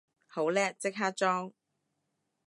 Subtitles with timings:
[0.25, 1.53] 好叻，即刻裝